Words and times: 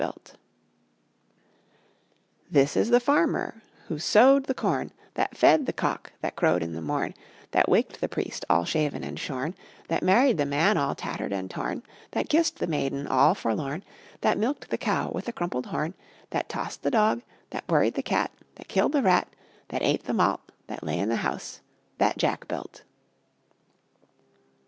This 2.49 2.75
is 2.75 2.89
the 2.89 2.99
Farmer 2.99 3.61
who 3.87 3.99
sowed 3.99 4.45
the 4.45 4.55
corn, 4.55 4.89
That 5.13 5.37
fed 5.37 5.67
the 5.67 5.73
Cock 5.73 6.11
that 6.21 6.35
crowed 6.35 6.63
in 6.63 6.73
the 6.73 6.81
morn, 6.81 7.13
That 7.51 7.69
waked 7.69 8.01
the 8.01 8.09
Priest 8.09 8.43
all 8.49 8.65
shaven 8.65 9.03
and 9.03 9.19
shorn, 9.19 9.53
That 9.89 10.01
married 10.01 10.39
the 10.39 10.45
Man 10.47 10.75
all 10.75 10.95
tattered 10.95 11.31
and 11.31 11.51
torn, 11.51 11.83
That 12.13 12.29
kissed 12.29 12.57
the 12.57 12.65
Maiden 12.65 13.05
all 13.05 13.35
forlorn, 13.35 13.83
That 14.21 14.39
milked 14.39 14.71
the 14.71 14.77
Cow 14.79 15.11
with 15.13 15.25
the 15.25 15.33
crumpled 15.33 15.67
horn, 15.67 15.93
That 16.31 16.49
tossed 16.49 16.81
the 16.81 16.89
Dog, 16.89 17.21
That 17.51 17.69
worried 17.69 17.93
the 17.93 18.01
Cat, 18.01 18.31
That 18.55 18.67
killed 18.67 18.93
the 18.93 19.03
Rat, 19.03 19.27
That 19.67 19.83
ate 19.83 20.05
the 20.05 20.15
Malt, 20.15 20.41
That 20.65 20.83
lay 20.83 20.97
in 20.97 21.09
the 21.09 21.17
House 21.17 21.61
that 21.99 22.17
Jack 22.17 22.47
built. 22.47 22.81